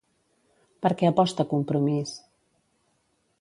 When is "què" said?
1.01-1.11